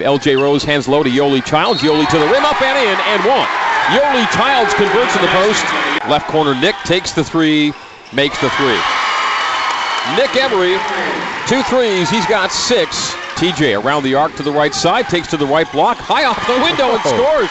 LJ 0.00 0.42
Rose 0.42 0.64
hands 0.64 0.88
low 0.88 1.04
to 1.04 1.08
Yoeli 1.08 1.38
Childs. 1.46 1.80
Yoeli 1.80 2.08
to 2.10 2.18
the 2.18 2.26
rim, 2.26 2.44
up 2.44 2.60
and 2.60 2.74
in, 2.76 2.98
and 3.14 3.22
one. 3.22 3.46
Yoeli 3.94 4.26
Childs 4.34 4.74
converts 4.74 5.14
in 5.14 5.22
the 5.22 5.28
post. 5.28 5.62
Left 6.10 6.26
corner, 6.26 6.52
Nick 6.60 6.74
takes 6.82 7.12
the 7.12 7.22
three, 7.22 7.72
makes 8.12 8.34
the 8.40 8.50
three. 8.58 8.80
Nick 10.18 10.34
Emery, 10.34 10.74
two 11.46 11.62
threes. 11.70 12.10
He's 12.10 12.26
got 12.26 12.50
six. 12.50 13.14
TJ 13.38 13.80
around 13.80 14.02
the 14.02 14.16
arc 14.16 14.34
to 14.34 14.42
the 14.42 14.50
right 14.50 14.74
side, 14.74 15.08
takes 15.08 15.28
to 15.28 15.36
the 15.36 15.46
right 15.46 15.70
block, 15.70 15.96
high 15.98 16.24
off 16.24 16.44
the 16.48 16.54
window 16.54 16.90
and 16.90 17.00
oh. 17.04 17.14
scores. 17.14 17.50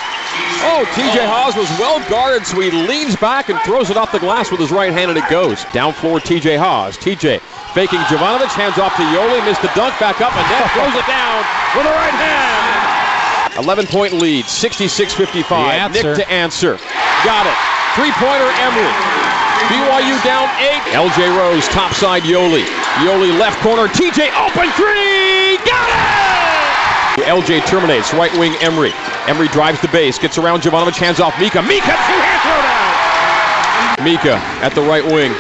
Oh, 0.68 0.84
TJ 0.96 1.23
Haws 1.23 1.55
was 1.55 1.70
well 1.80 2.04
guarded, 2.10 2.46
so 2.46 2.60
he 2.60 2.71
leans 2.71 3.16
back 3.16 3.48
and 3.48 3.57
throws 3.62 3.89
it 3.89 3.96
off 3.96 4.12
the 4.12 4.20
glass 4.20 4.52
with 4.52 4.60
his 4.60 4.71
right 4.71 4.91
hand, 4.91 5.12
and 5.12 5.18
it 5.18 5.30
goes. 5.30 5.64
Down 5.71 5.94
floor, 5.94 6.20
TJ 6.20 6.57
Haws. 6.57 6.98
TJ 6.98 7.39
faking 7.74 8.00
Jovanovic, 8.05 8.54
hands 8.54 8.78
off 8.78 8.96
to 8.98 9.04
Yoeli, 9.10 9.44
missed 9.46 9.62
the 9.62 9.74
dunk, 9.74 9.98
back 10.00 10.21
up, 10.21 10.34
and 10.38 10.46
then 10.50 10.62
throws 10.78 10.94
it 10.94 11.08
down 11.10 11.42
with 11.74 11.86
the 11.86 11.94
right 11.94 12.14
hand. 12.14 13.57
11 13.57 13.88
point 13.88 14.14
lead, 14.14 14.46
66 14.46 15.14
55. 15.14 15.92
Nick 15.94 16.02
to 16.18 16.25
answer. 16.30 16.78
Got 17.25 17.46
it. 17.46 17.57
Three 17.97 18.11
pointer, 18.18 18.50
Emery. 18.61 18.89
BYU 19.70 20.18
down 20.24 20.50
eight. 20.60 20.82
LJ 20.94 21.38
Rose, 21.38 21.68
topside 21.70 22.24
Yoeli. 22.24 22.66
Yoeli 23.06 23.38
left 23.39 23.60
corner. 23.61 23.88
TJ 23.88 24.30
open 24.38 24.69
three. 24.74 25.58
Got 25.66 25.89
it! 25.89 27.25
LJ 27.25 27.66
terminates. 27.68 28.14
Right 28.14 28.33
wing 28.38 28.55
Emery. 28.61 28.92
Emery 29.28 29.47
drives 29.50 29.80
the 29.82 29.88
base. 29.89 30.18
Gets 30.18 30.38
around 30.38 30.61
Jovanovic. 30.61 30.97
Hands 30.97 31.19
off 31.19 31.39
Mika. 31.39 31.61
Mika 31.61 31.86
two 31.86 32.19
hand 32.22 32.42
throwdown. 32.42 34.03
Mika 34.03 34.36
at 34.66 34.73
the 34.73 34.81
right 34.81 35.05
wing. 35.05 35.31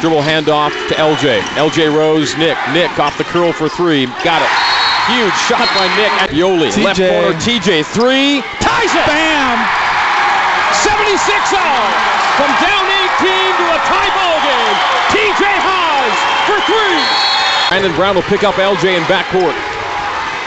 Dribble 0.00 0.22
handoff 0.22 0.72
to 0.88 0.94
LJ. 0.94 1.40
LJ 1.56 1.94
Rose. 1.94 2.36
Nick. 2.36 2.58
Nick 2.72 2.98
off 2.98 3.16
the 3.18 3.24
curl 3.24 3.52
for 3.52 3.68
three. 3.68 4.06
Got 4.22 4.42
it. 4.42 4.52
Huge 5.06 5.38
shot 5.46 5.70
by 5.78 5.86
Nick 5.94 6.12
at 6.18 6.30
Yoeli. 6.30 6.74
TJ. 6.74 6.84
Left 6.84 6.98
corner. 6.98 7.32
TJ 7.38 7.86
three. 7.94 8.42
Ties 8.58 8.90
it. 8.90 9.06
Bam! 9.06 9.56
76 10.82 11.22
all. 11.54 11.88
From 12.36 12.50
down 12.58 12.84
18 13.22 13.30
to 13.56 13.64
a 13.70 13.78
tie 13.86 14.10
ball 14.18 14.38
game. 14.42 14.76
TJ 15.14 15.42
Haws 15.62 16.16
for 16.50 16.58
three. 16.66 17.00
Brandon 17.70 17.94
Brown 17.94 18.14
will 18.18 18.26
pick 18.28 18.44
up 18.44 18.56
LJ 18.58 18.98
in 18.98 19.04
backcourt. 19.08 19.54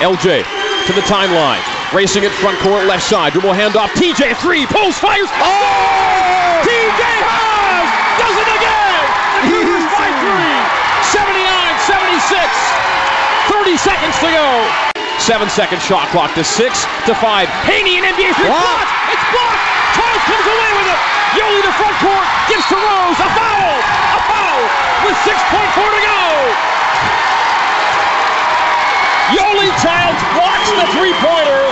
LJ 0.04 0.44
to 0.88 0.92
the 0.94 1.02
timeline. 1.08 1.64
Racing 1.96 2.24
it 2.24 2.32
front 2.38 2.60
court, 2.60 2.86
left 2.86 3.04
side. 3.04 3.34
Dribble 3.34 3.56
handoff. 3.56 3.90
TJ 3.98 4.38
three. 4.38 4.68
Pulls, 4.68 5.00
fires. 5.00 5.32
Oh! 5.40 6.62
TJ 6.68 7.02
Haws 7.26 7.90
does 8.20 8.36
it 8.44 8.50
again. 8.60 9.02
Cougars 9.50 9.88
by 9.96 10.08
three. 10.20 10.60
79 11.10 11.80
76. 11.90 12.80
30 13.50 13.69
seconds 13.80 14.16
to 14.20 14.28
go. 14.28 14.48
Seven 15.20 15.48
second 15.48 15.80
shot 15.82 16.08
clock 16.12 16.36
to 16.36 16.44
six 16.44 16.84
to 17.08 17.16
five. 17.16 17.48
Haney 17.64 18.00
and 18.00 18.08
NBA 18.08 18.36
three. 18.36 18.52
Blocked. 18.52 18.92
It's 19.12 19.26
blocked. 19.32 19.64
Charles 19.96 20.24
comes 20.28 20.48
away 20.48 20.72
with 20.80 20.88
it. 20.92 21.00
Yoeli 21.40 21.62
to 21.64 21.74
front 21.80 21.96
court. 22.04 22.26
Gives 22.52 22.66
to 22.72 22.78
Rose. 22.80 23.20
A 23.20 23.30
foul. 23.36 23.72
A 24.16 24.20
foul 24.28 24.62
with 25.08 25.18
6.4 25.24 25.32
to 25.32 26.02
go. 26.04 26.24
Yoeli 29.38 29.70
Childs 29.80 30.24
blocks 30.34 30.70
the 30.74 30.88
three 30.98 31.14
pointer 31.22 31.64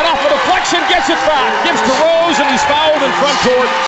and 0.00 0.04
off 0.08 0.20
a 0.24 0.30
deflection 0.32 0.80
gets 0.88 1.12
it 1.12 1.20
back. 1.28 1.52
Gives 1.62 1.82
to 1.84 1.94
Rose 2.00 2.40
and 2.40 2.48
he's 2.50 2.64
fouled 2.64 3.02
in 3.04 3.12
front 3.20 3.38
court. 3.44 3.70